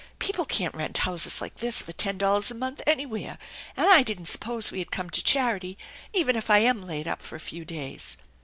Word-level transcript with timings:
People 0.17 0.45
can't 0.45 0.73
rent 0.73 0.97
houses 0.97 1.41
like 1.41 1.57
this 1.57 1.83
for 1.83 1.91
ten 1.91 2.17
dollars 2.17 2.49
a 2.49 2.55
month 2.55 2.81
anywhere, 2.87 3.37
and 3.77 3.85
I 3.91 4.01
didn't 4.01 4.25
suppose 4.25 4.71
we 4.71 4.79
had 4.79 4.89
come 4.89 5.11
to 5.11 5.23
charity, 5.23 5.77
even 6.11 6.35
if 6.35 6.49
I 6.49 6.57
am 6.57 6.87
laid 6.87 7.07
up 7.07 7.21
for 7.21 7.35
a 7.35 7.39
few 7.39 7.63
days." 7.65 8.17